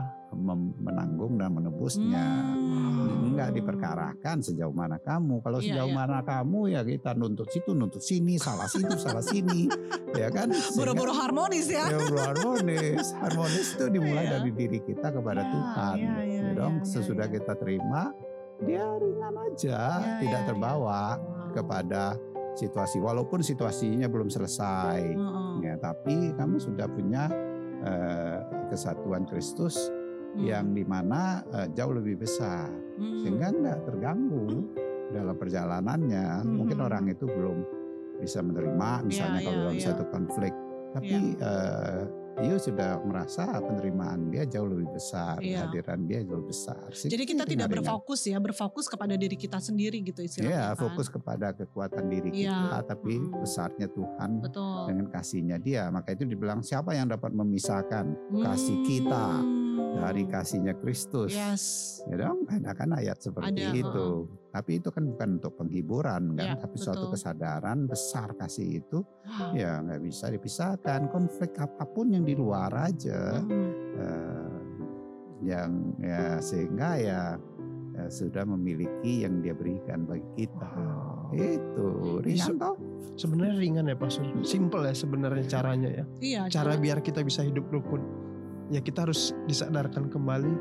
menanggung 0.76 1.36
dan 1.36 1.52
menebusnya. 1.52 2.24
Hmm. 2.56 3.32
Enggak 3.32 3.52
diperkarakan 3.52 4.40
sejauh 4.40 4.72
mana 4.72 4.96
kamu. 4.98 5.40
Kalau 5.40 5.60
Iya, 5.60 5.68
sejauh 5.76 5.92
iya. 5.92 5.98
mana 5.98 6.20
kamu 6.22 6.60
ya 6.72 6.82
kita 6.82 7.12
nuntut 7.14 7.52
situ, 7.52 7.72
nuntut 7.72 8.00
sini, 8.00 8.36
salah 8.36 8.68
situ, 8.68 8.96
salah 8.96 9.24
sini. 9.24 9.68
Ya 10.16 10.32
kan? 10.32 10.48
Boro-boro 10.80 11.12
harmonis 11.12 11.68
ya. 11.68 11.92
Ya 11.92 12.00
bro, 12.00 12.16
harmonis. 12.16 13.12
Harmonis 13.20 13.76
itu 13.76 13.92
dimulai 13.92 14.24
Iya. 14.24 14.40
dari 14.40 14.52
diri 14.56 14.80
kita 14.80 15.12
kepada 15.12 15.44
Tuhan. 15.44 15.96
ya, 16.00 16.16
ya, 16.24 16.40
Ya 16.40 16.52
dong, 16.56 16.88
sesudah 16.88 17.28
kita 17.28 17.52
terima, 17.60 18.16
dia 18.64 18.96
ringan 18.96 19.36
aja, 19.36 19.80
Ya, 20.00 20.16
tidak 20.24 20.42
ya, 20.42 20.48
terbawa. 20.48 21.20
Kepada 21.56 22.20
situasi 22.56 23.00
walaupun 23.00 23.40
situasinya 23.40 24.12
belum 24.12 24.28
selesai. 24.28 25.00
Heeh. 25.16 25.54
Ya, 25.64 25.76
tapi 25.80 26.36
kamu 26.36 26.60
sudah 26.60 26.88
punya 26.92 27.32
eh, 27.86 28.40
kesatuan 28.72 29.24
Kristus 29.30 29.78
Hmm. 30.36 30.44
yang 30.44 30.66
di 30.76 30.84
mana 30.84 31.40
eh, 31.48 31.68
jauh 31.72 31.96
lebih 31.96 32.20
besar, 32.20 32.68
Hmm. 33.00 33.24
sehingga 33.24 33.56
nggak 33.56 33.80
terganggu 33.88 34.68
dalam 35.16 35.36
perjalanannya. 35.40 36.44
Mungkin 36.44 36.76
Hmm. 36.76 36.88
orang 36.92 37.06
itu 37.08 37.24
belum 37.24 37.64
bisa 38.20 38.44
menerima, 38.44 39.04
misalnya 39.04 39.40
Iya, 39.40 39.46
kalau 39.48 39.56
iya, 39.56 39.64
dalam 39.64 39.78
iya. 39.80 39.86
satu 39.88 40.04
konflik, 40.12 40.54
tapi 40.92 41.36
eh, 41.40 42.02
you 42.44 42.58
sudah 42.60 43.00
merasa 43.00 43.48
penerimaan 43.62 44.28
dia 44.28 44.44
jauh 44.44 44.68
lebih 44.68 44.92
besar, 44.92 45.40
Iya. 45.40 45.68
kehadiran 45.70 46.00
dia 46.04 46.20
jauh 46.26 46.44
lebih 46.44 46.52
besar. 46.52 46.88
Jadi 46.92 47.24
kita 47.24 47.44
tidak 47.48 47.68
berfokus 47.72 48.22
ya, 48.28 48.38
berfokus 48.44 48.86
kepada 48.92 49.16
diri 49.16 49.38
kita 49.40 49.62
sendiri 49.62 50.04
gitu 50.04 50.20
istilahnya. 50.20 50.52
Iya, 50.52 50.66
kan. 50.74 50.82
fokus 50.88 51.08
kepada 51.08 51.48
kekuatan 51.56 52.04
diri 52.12 52.30
Iya. 52.36 52.52
kita, 52.52 52.80
tapi 52.96 53.14
Mm. 53.16 53.40
besarnya 53.40 53.88
Tuhan 53.88 54.32
Betul. 54.44 54.82
dengan 54.92 55.06
kasihnya 55.08 55.58
dia. 55.62 55.88
Maka 55.88 56.12
itu 56.12 56.28
dibilang 56.28 56.60
siapa 56.60 56.92
yang 56.92 57.08
dapat 57.08 57.32
memisahkan 57.32 58.06
kasih 58.44 58.78
kita 58.84 59.26
Dari 59.96 60.24
kasihnya 60.28 60.74
Kristus. 60.78 61.32
Yes. 61.32 61.64
Ya 62.06 62.28
dong, 62.28 62.44
ada 62.46 62.72
kan 62.76 62.92
ayat 62.94 63.18
seperti 63.18 63.64
Ada, 63.64 63.72
itu. 63.74 64.08
Tapi 64.52 64.72
itu 64.78 64.90
kan 64.92 65.04
bukan 65.10 65.30
untuk 65.42 65.54
penghiburan 65.56 66.24
kan, 66.36 66.46
Ya, 66.46 66.56
tapi 66.56 66.76
suatu 66.78 67.10
betul. 67.10 67.14
kesadaran 67.18 67.80
besar 67.88 68.36
kasih 68.36 68.84
itu 68.84 69.00
Wow. 69.26 69.52
ya 69.56 69.80
nggak 69.82 70.02
bisa 70.04 70.30
dipisahkan. 70.30 71.10
Konflik 71.10 71.56
apa 71.58 71.84
pun 71.88 72.14
yang 72.14 72.24
di 72.24 72.36
luar 72.36 72.72
aja, 72.72 73.42
Hmm. 73.42 73.72
eh, 73.98 74.56
yang 75.44 75.72
ya 76.00 76.40
sehingga 76.40 76.90
ya 76.96 77.22
eh, 77.96 78.12
sudah 78.12 78.44
memiliki 78.44 79.24
yang 79.24 79.40
dia 79.40 79.56
berikan 79.56 80.04
bagi 80.04 80.28
kita. 80.36 80.72
Wow. 80.76 81.32
Itu 81.32 81.88
ringan 82.22 82.60
toh? 82.60 82.76
Sebenarnya 83.16 83.56
ringan 83.56 83.88
ya 83.88 83.96
Pastor. 83.96 84.28
Simple 84.44 84.84
ya 84.84 84.94
sebenarnya 84.94 85.44
caranya 85.48 85.90
ya. 85.90 86.06
Iya. 86.20 86.42
Cara 86.52 86.76
biar 86.76 87.00
kita 87.00 87.24
bisa 87.24 87.42
hidup 87.42 87.66
rukun. 87.72 88.04
Ya 88.68 88.82
kita 88.82 89.06
harus 89.06 89.34
disadarkan 89.46 90.10
kembali. 90.10 90.54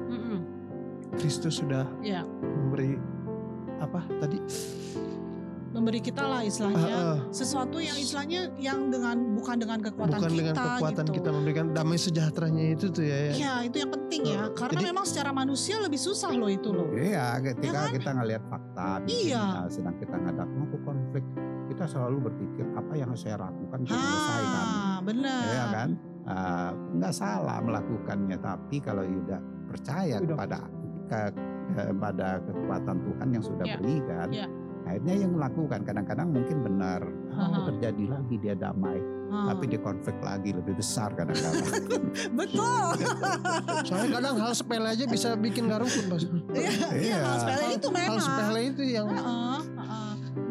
Kristus 1.15 1.63
sudah 1.63 1.87
Iya. 2.01 2.27
memberi 2.43 2.99
apa 3.79 4.03
tadi? 4.19 4.39
memberi 5.75 5.99
kita 5.99 6.23
lah 6.23 6.47
istilahnya 6.47 6.87
Ah, 6.87 7.03
ah, 7.03 7.19
sesuatu 7.35 7.83
yang 7.83 7.99
istilahnya 7.99 8.47
yang 8.55 8.95
dengan 8.95 9.35
bukan 9.35 9.59
dengan 9.59 9.83
kekuatan 9.83 10.07
bukan 10.15 10.31
kita 10.31 10.39
dengan 10.39 10.55
kekuatan 10.55 11.05
gitu. 11.05 11.15
kita 11.19 11.29
memberikan 11.35 11.67
damai 11.75 11.99
sejahteranya 11.99 12.65
itu 12.71 12.87
tuh 12.95 13.03
ya. 13.03 13.19
ya. 13.19 13.33
Iya, 13.35 13.55
itu 13.67 13.77
yang 13.83 13.91
penting 13.91 14.23
ya. 14.23 14.39
Ah, 14.39 14.51
Karena 14.55 14.79
jadi- 14.79 14.87
memang 14.87 15.03
secara 15.03 15.31
manusia 15.35 15.75
lebih 15.83 15.99
susah 15.99 16.31
loh 16.31 16.47
itu 16.47 16.71
loh. 16.71 16.95
Iya, 16.95 17.43
ketika 17.43 17.81
kan? 17.81 17.91
kita 17.91 18.11
ngelihat 18.15 18.43
fakta, 18.47 18.87
Iya. 19.03 19.43
sini, 19.67 19.75
sedang 19.75 19.97
kita 19.99 20.15
ngadap 20.15 20.47
aku 20.47 20.77
konflik, 20.79 21.25
kita 21.67 21.85
selalu 21.91 22.17
berpikir 22.23 22.65
apa 22.71 22.93
yang 22.95 23.09
harus 23.11 23.23
saya 23.27 23.37
lakukan 23.37 23.79
untuk 23.83 23.99
menyelesaikan. 23.99 24.67
Ah, 24.71 24.99
benar. 25.03 25.43
Ya 25.43 25.65
kan? 25.75 25.91
Ah, 26.25 26.73
nggak 26.73 27.13
salah 27.13 27.61
melakukannya, 27.61 28.39
tapi 28.39 28.81
kalau 28.81 29.05
tidak 29.05 29.41
percaya 29.67 30.17
Udah. 30.17 30.29
kepada 30.33 30.59
ke, 31.05 31.21
kepada 31.71 32.29
kekuatan 32.43 32.97
Tuhan 32.99 33.29
yang 33.29 33.45
sudah 33.45 33.67
Ya, 33.67 33.77
berikan, 33.77 34.29
ya. 34.31 34.47
akhirnya 34.85 35.15
yang 35.19 35.33
melakukan 35.33 35.81
kadang-kadang 35.83 36.29
mungkin 36.31 36.59
benar, 36.61 37.05
oh, 37.31 37.65
terjadi 37.67 38.05
lagi 38.11 38.35
dia 38.39 38.55
damai, 38.55 39.05
Ah, 39.27 39.51
tapi 39.51 39.67
dia 39.67 39.81
konflik 39.81 40.17
lagi 40.21 40.53
lebih 40.53 40.73
besar 40.75 41.13
kadang-kadang. 41.13 41.65
betul. 42.39 42.89
Soalnya 43.89 44.11
kadang 44.15 44.35
hal 44.39 44.53
sepele 44.55 44.87
aja 44.87 45.05
bisa 45.05 45.35
bikin 45.35 45.67
gak 45.67 45.83
rukun. 45.83 46.07
Iya, 46.55 46.71
iya, 46.73 46.89
Iya. 46.95 47.19
hal 47.21 47.37
sepele 47.37 47.65
itu 47.75 47.89
Hal 47.91 47.97
memang. 47.99 48.21
sepele 48.23 48.61
itu 48.65 48.83
yang 48.87 49.07
Heeh, 49.09 49.21
heeh. 49.21 49.61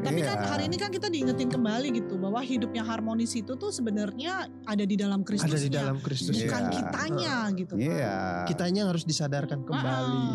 Tapi 0.04 0.20
kan 0.22 0.38
Iya. 0.38 0.48
hari 0.48 0.64
ini 0.68 0.78
kan 0.78 0.90
kita 0.90 1.08
diingetin 1.08 1.48
kembali 1.48 1.88
gitu 1.96 2.14
bahwa 2.16 2.40
hidup 2.40 2.72
yang 2.72 2.84
harmonis 2.84 3.34
itu 3.34 3.56
tuh 3.56 3.72
sebenarnya 3.72 4.46
ada 4.64 4.84
di 4.84 4.96
dalam 4.96 5.24
Kristus. 5.24 5.48
ada 5.48 5.60
di 5.60 5.72
dalam 5.72 5.98
Kristus. 5.98 6.36
Bukan 6.36 6.64
kitanya 6.70 7.36
gitu. 7.56 7.74
Iya. 7.80 8.44
Kitanya 8.46 8.78
yang 8.84 8.92
harus 8.92 9.04
disadarkan 9.04 9.64
kembali. 9.64 10.28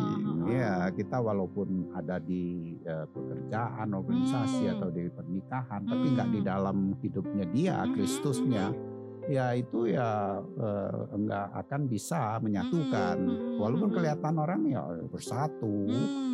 Iya, 0.48 0.88
kita 0.92 1.20
walaupun 1.20 1.92
ada 1.92 2.16
di 2.16 2.72
eh, 2.80 3.04
pekerjaan, 3.06 3.92
organisasi 3.92 4.64
Hmm. 4.64 4.74
atau 4.74 4.88
di 4.88 5.04
pernikahan, 5.08 5.84
tapi 5.84 6.06
Hmm. 6.08 6.14
nggak 6.16 6.28
di 6.32 6.40
dalam 6.40 6.76
hidupnya 6.98 7.44
dia, 7.52 7.76
Hmm, 7.84 7.92
Kristusnya, 7.92 8.72
hmm, 8.72 9.28
ya 9.28 9.52
itu 9.52 9.92
ya 9.92 10.40
eh, 10.40 10.92
nggak 11.12 11.46
akan 11.52 11.80
bisa 11.84 12.40
menyatukan. 12.40 13.16
Hmm, 13.20 13.36
hmm, 13.36 13.56
Walaupun 13.60 13.88
hmm. 13.92 13.96
kelihatan 14.00 14.34
orang 14.34 14.60
ya 14.66 14.82
bersatu, 15.06 15.68
Hmm, 15.84 16.27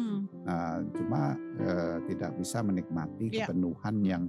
nah, 0.45 0.77
cuma 0.93 1.23
eh, 1.59 1.97
tidak 2.07 2.37
bisa 2.37 2.61
menikmati 2.61 3.27
Iya. 3.29 3.49
kepenuhan 3.49 3.97
yang 4.01 4.25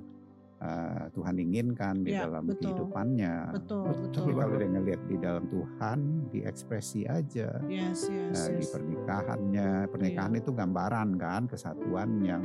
eh, 0.58 1.06
Tuhan 1.12 1.36
inginkan 1.38 2.02
di 2.02 2.12
Iya, 2.12 2.26
dalam 2.26 2.48
betul. 2.48 2.72
kehidupannya. 2.72 3.36
betul, 3.54 3.84
Betul 3.86 4.02
betul. 4.02 4.16
Tapi 4.18 4.32
kalau 4.34 4.56
dia 4.56 4.70
ngelihat 4.72 5.02
di 5.06 5.18
dalam 5.20 5.46
Tuhan, 5.46 6.00
diekspresi 6.32 7.02
aja. 7.06 7.50
Yes, 7.68 8.08
yes, 8.08 8.34
Nah, 8.34 8.48
di 8.50 8.64
yes. 8.64 8.72
pernikahannya 8.72 9.70
pernikahan 9.92 10.32
Iya. 10.32 10.40
itu 10.42 10.52
gambaran 10.52 11.10
kan 11.16 11.42
kesatuan 11.46 12.10
yang 12.22 12.44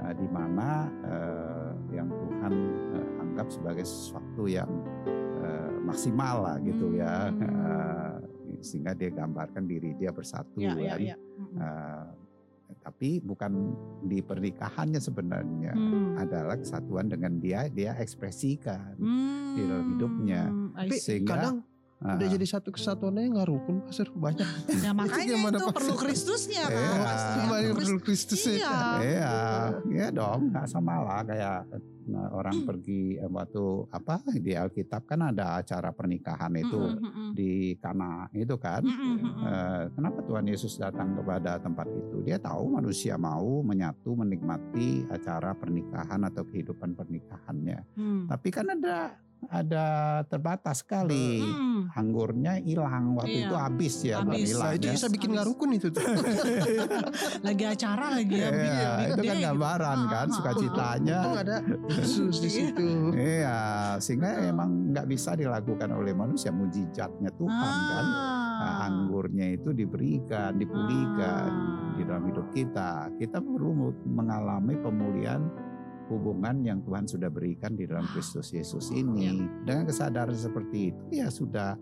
uh, 0.00 0.10
di 0.10 0.26
mana 0.26 0.68
uh, 1.04 1.70
yang 1.88 2.08
Tuhan 2.08 2.52
uh, 2.90 3.22
anggap 3.22 3.46
sebagai 3.48 3.84
sesuatu 3.84 4.48
yang 4.48 4.70
uh, 5.38 5.70
maksimal 5.84 6.48
lah 6.48 6.56
gitu 6.58 6.96
ya 6.96 7.28
Hmm. 7.30 7.44
Uh, 7.44 8.16
sehingga 8.64 8.96
dia 8.96 9.12
gambarkan 9.12 9.68
diri 9.68 9.92
dia 9.94 10.08
bersatu 10.08 10.56
Ya, 10.56 10.72
ya, 10.72 10.96
kan 10.96 11.00
ya. 11.04 11.16
Mm-mm. 11.36 11.58
Uh, 11.60 12.06
tapi 12.80 13.18
bukan 13.18 13.72
di 14.02 14.20
pernikahannya 14.20 15.00
sebenarnya 15.00 15.72
Hmm. 15.72 16.16
adalah 16.16 16.56
kesatuan 16.56 17.08
dengan 17.08 17.36
dia 17.38 17.64
dia 17.66 17.96
ekspresikan 17.96 18.96
Hmm. 18.96 19.56
di 19.56 19.62
dalam 19.64 19.86
hidupnya. 19.90 20.42
I 20.74 20.88
Tapi. 20.88 20.96
Sehingga- 20.98 21.32
kadang 21.34 21.56
Udah 22.04 22.28
jadi 22.28 22.44
satu 22.44 22.68
kesatuannya 22.68 23.32
nggak 23.32 23.48
rukun 23.48 23.80
Pastor 23.88 24.12
banyak. 24.12 24.44
Ya 24.84 24.92
makanya 24.92 25.40
itu 25.40 25.64
Pak? 25.64 25.72
perlu 25.72 25.94
Kristusnya 25.96 26.64
kan. 26.68 26.76
Iya. 26.76 27.00
Pasti 27.00 27.38
Kembali 27.40 27.66
perlu 27.72 27.98
Kristus 28.04 28.42
ya. 28.44 28.52
Iya. 28.52 28.76
Iya, 29.00 29.34
iya 29.88 30.06
dong, 30.12 30.52
nggak 30.52 30.66
sama 30.68 31.00
lah 31.00 31.24
kayak 31.24 31.64
nah, 32.04 32.28
orang 32.36 32.60
Hmm. 32.60 32.68
pergi 32.68 33.16
eh, 33.16 33.30
waktu 33.32 33.64
apa 33.88 34.20
di 34.36 34.52
Alkitab 34.52 35.08
kan 35.08 35.32
ada 35.32 35.56
acara 35.56 35.88
pernikahan 35.96 36.52
itu 36.60 36.76
Mm-mm, 36.76 37.00
mm-mm. 37.00 37.28
di 37.32 37.72
Kana 37.80 38.28
itu 38.36 38.54
kan. 38.60 38.84
Mm-mm. 38.84 39.16
Eh, 39.48 39.82
kenapa 39.96 40.20
Tuhan 40.28 40.44
Yesus 40.44 40.76
datang 40.76 41.16
kepada 41.16 41.56
tempat 41.56 41.88
itu? 41.88 42.20
Dia 42.20 42.36
tahu 42.36 42.68
manusia 42.68 43.16
mau 43.16 43.64
menyatu 43.64 44.12
menikmati 44.12 45.08
acara 45.08 45.56
pernikahan 45.56 46.20
atau 46.28 46.44
kehidupan 46.44 46.92
pernikahannya. 46.92 47.80
Hmm. 47.96 48.28
Tapi 48.28 48.48
kan 48.52 48.68
ada 48.68 49.16
ada 49.48 49.86
terbatas 50.24 50.80
sekali. 50.80 51.40
Hmm. 51.40 51.90
Anggurnya 51.90 52.58
hilang 52.58 53.14
waktu 53.14 53.42
Iya. 53.42 53.46
itu 53.46 53.54
habis 53.54 53.94
ya, 54.00 54.16
Habis. 54.20 54.48
hilang 54.50 54.68
Nah, 54.68 54.76
itu 54.76 54.86
ya. 54.88 54.92
bisa 54.94 55.06
bikin 55.08 55.28
nggak 55.32 55.46
rukun 55.46 55.70
itu 55.74 55.88
tuh. 55.88 56.02
Lagi 57.46 57.64
acara 57.64 58.06
lagi 58.12 58.36
ya. 58.36 58.48
Iya, 58.50 58.72
ya, 58.72 58.90
itu 59.10 59.22
kan 59.22 59.36
gitu. 59.36 59.46
gambaran 59.46 59.98
Ah, 59.98 60.08
kan 60.08 60.26
ah, 60.26 60.30
ah. 60.30 60.34
sukacitanya. 60.34 61.18
Untung 61.20 61.38
ada 61.38 61.56
Yesus 61.90 62.34
di 62.38 62.50
situ. 62.50 62.88
Iya, 63.12 63.58
sehingga 63.98 64.30
Betul. 64.34 64.50
emang 64.50 64.70
nggak 64.90 65.06
bisa 65.06 65.30
dilakukan 65.34 65.90
oleh 65.90 66.12
manusia 66.12 66.50
mujizatnya 66.50 67.30
Tuhan 67.34 67.74
kan. 67.84 68.06
Nah, 68.54 68.64
Ah. 68.64 68.86
anggurnya 68.86 69.50
itu 69.50 69.70
diberikan, 69.70 70.56
dipulihkan 70.56 71.48
Ah. 71.50 71.94
di 71.94 72.02
dalam 72.02 72.24
hidup 72.24 72.46
kita. 72.50 73.10
Kita 73.14 73.38
perlu 73.38 73.72
mengalami 74.04 74.74
pemulihan 74.76 75.42
hubungan 76.08 76.60
yang 76.62 76.78
Tuhan 76.84 77.08
sudah 77.08 77.32
berikan 77.32 77.74
di 77.74 77.88
dalam 77.88 78.04
Kristus 78.12 78.52
Yesus 78.52 78.92
ini. 78.92 79.40
Dengan 79.64 79.88
kesadaran 79.88 80.36
seperti 80.36 80.92
itu 80.92 81.04
ya 81.12 81.28
sudah 81.32 81.76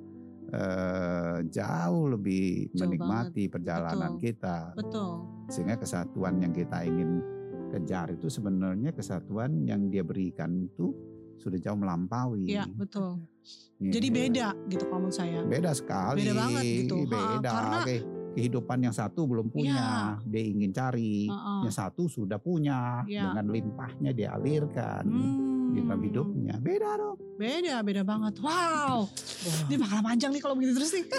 eh, 0.52 1.38
jauh 1.48 2.12
lebih 2.12 2.70
Jauh 2.72 2.86
menikmati 2.86 3.48
perjalanan 3.48 4.16
Betul. 4.16 4.22
kita. 4.22 4.56
Betul. 4.76 5.12
Sehingga 5.48 5.76
kesatuan 5.80 6.38
yang 6.38 6.52
kita 6.52 6.84
ingin 6.84 7.10
kejar 7.72 8.12
itu 8.12 8.28
sebenarnya 8.28 8.92
kesatuan 8.92 9.64
yang 9.64 9.88
dia 9.88 10.04
berikan 10.04 10.60
itu 10.60 10.92
sudah 11.40 11.58
jauh 11.58 11.74
melampaui. 11.74 12.46
Iya, 12.46 12.68
betul. 12.68 13.18
Gitu. 13.82 13.98
Jadi 13.98 14.08
beda 14.14 14.54
gitu 14.70 14.84
kalau 14.86 15.08
menurut 15.08 15.16
saya. 15.18 15.40
Beda 15.42 15.74
sekali. 15.74 16.22
Beda 16.22 16.34
banget 16.38 16.62
gitu. 16.62 16.96
Ha, 17.02 17.08
Beda. 17.10 17.50
karena- 17.50 17.82
Oke, 17.82 17.96
Kehidupan 18.32 18.78
yang 18.80 18.92
satu 18.92 19.28
belum 19.28 19.48
punya, 19.48 20.16
dia 20.24 20.42
ingin 20.42 20.72
cari. 20.72 21.28
Heeh. 21.28 21.60
Yang 21.68 21.74
satu 21.76 22.02
sudah 22.06 22.36
punya, 22.36 23.04
Iya. 23.04 23.28
dengan 23.28 23.46
limpahnya 23.48 24.10
dia 24.10 24.32
alirkan 24.32 25.04
Hmm. 25.04 25.51
Di 25.72 25.80
dalam 25.80 26.00
hidupnya. 26.00 26.54
Beda 26.58 26.90
dong. 26.94 27.16
Beda, 27.34 27.80
beda 27.80 28.02
banget. 28.02 28.34
Wow. 28.38 29.08
Ini 29.66 29.76
bakal 29.76 29.98
panjang 30.00 30.30
nih 30.30 30.38
kalau 30.38 30.54
begitu 30.54 30.76
terus 30.76 30.92
nih. 30.92 31.04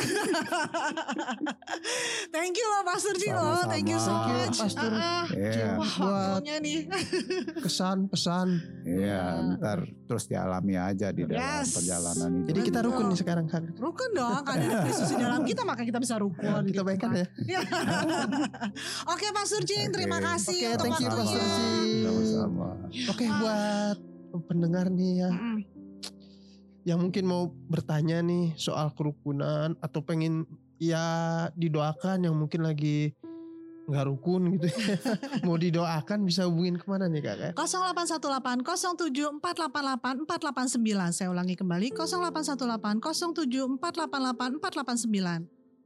Thank 2.29 2.55
you 2.55 2.65
loh 2.65 2.81
Pastor 2.83 3.13
Ji 3.13 3.29
loh. 3.29 3.65
Thank 3.65 3.87
you 3.87 3.97
so 3.97 4.07
Sama-sama. 4.07 4.23
Thank 4.23 4.31
you, 4.31 4.39
much. 4.45 4.57
Pastor. 4.61 4.89
Ah, 4.89 5.01
ah. 5.03 5.25
Iya. 5.29 5.67
Wah, 5.75 5.91
Buat- 5.91 6.13
waktunya 6.39 6.55
nih. 6.59 6.79
Kesan 7.65 7.97
pesan. 8.07 8.47
Iya, 8.83 9.01
Iya. 9.03 9.21
ntar 9.57 9.79
terus 10.05 10.23
dialami 10.25 10.75
aja 10.75 11.07
di 11.09 11.23
dalam 11.23 11.41
Yes. 11.41 11.73
perjalanan 11.73 12.29
itu. 12.39 12.47
Jadi 12.53 12.59
kita 12.63 12.79
rukun 12.81 13.05
nih 13.09 13.19
sekarang 13.19 13.45
kan. 13.47 13.63
Rukun 13.73 14.09
dong, 14.13 14.41
kan 14.43 14.55
ada 14.55 14.85
Kristus 14.85 15.09
di 15.09 15.17
dalam 15.17 15.41
kita 15.43 15.61
maka 15.63 15.81
kita 15.81 15.97
bisa 15.97 16.15
rukun. 16.15 16.63
Kita 16.63 16.71
gitu 16.71 16.81
baikkan 16.83 17.09
kan. 17.11 17.19
ya. 17.19 17.25
Ya. 17.49 17.61
Oke 19.13 19.27
Pastor 19.29 19.61
Jing, 19.61 19.89
terima 19.89 20.21
kasih 20.21 20.55
Oke, 20.55 20.67
untuk 20.71 20.83
thank 20.85 20.99
you, 20.99 21.09
waktunya. 21.09 21.25
Pastor 21.33 21.43
Jing. 21.49 22.03
Sama-sama. 22.03 22.69
Oke 23.09 23.25
buat 23.27 23.97
pendengar 24.41 24.89
nih 24.89 25.27
ya 25.27 25.29
Mm-mm. 25.29 25.57
yang 26.87 26.99
mungkin 27.03 27.29
mau 27.29 27.51
bertanya 27.69 28.25
nih 28.25 28.57
soal 28.57 28.89
kerukunan 28.97 29.77
atau 29.79 30.01
pengen 30.01 30.49
ya 30.81 31.05
didoakan 31.53 32.25
yang 32.25 32.35
mungkin 32.35 32.65
lagi 32.65 33.13
nggak 33.83 34.05
rukun 34.07 34.55
gitu 34.55 34.67
ya. 34.71 34.95
mau 35.47 35.59
didoakan 35.59 36.23
bisa 36.23 36.47
hubungin 36.47 36.79
ke 36.79 36.85
mana 36.87 37.11
nih 37.11 37.19
kak? 37.19 37.59
0818 37.59 38.63
07 38.63 39.43
488 39.43 40.23
489 40.23 41.11
saya 41.11 41.27
ulangi 41.31 41.55
kembali 41.59 41.91
0818 41.91 43.03
07 43.35 43.79
488 43.79 44.63
489 44.63 45.83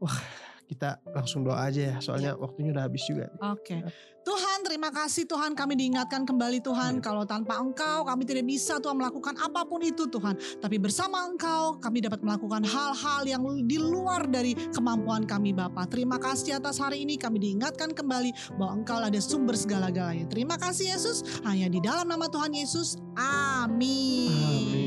Kita 0.67 0.99
langsung 1.09 1.47
doa 1.47 1.63
aja 1.63 1.95
ya 1.95 1.97
soalnya 2.03 2.35
waktunya 2.35 2.75
udah 2.75 2.85
habis 2.91 3.07
juga. 3.07 3.31
Oke. 3.39 3.81
Tuhan 4.27 4.56
terima 4.67 4.91
kasih 4.91 5.23
Tuhan 5.23 5.55
kami 5.55 5.79
diingatkan 5.79 6.27
kembali 6.27 6.59
Tuhan 6.59 6.99
kalau 6.99 7.23
tanpa 7.23 7.55
Engkau 7.55 8.03
kami 8.03 8.27
tidak 8.27 8.43
bisa 8.43 8.83
Tuhan 8.83 8.99
melakukan 8.99 9.39
apa 9.39 9.63
pun 9.63 9.79
itu 9.79 10.03
Tuhan. 10.11 10.35
Tapi 10.59 10.75
bersama 10.75 11.23
Engkau 11.23 11.79
kami 11.79 12.03
dapat 12.03 12.19
melakukan 12.19 12.67
hal-hal 12.67 13.23
yang 13.23 13.41
di 13.63 13.79
luar 13.79 14.27
dari 14.27 14.53
kemampuan 14.75 15.23
kami 15.23 15.55
Bapa. 15.55 15.87
Terima 15.87 16.19
kasih 16.19 16.59
atas 16.59 16.83
hari 16.83 17.07
ini 17.07 17.15
kami 17.15 17.39
diingatkan 17.39 17.95
kembali 17.95 18.59
bahwa 18.59 18.83
Engkau 18.83 18.99
ada 18.99 19.19
sumber 19.23 19.55
segala-galanya. 19.55 20.27
Terima 20.27 20.59
kasih 20.59 20.91
Yesus 20.91 21.23
hanya 21.47 21.71
di 21.71 21.79
dalam 21.79 22.11
nama 22.11 22.27
Tuhan 22.27 22.51
Yesus. 22.51 22.99
Amin. 23.15 24.35
Amin. 24.35 24.86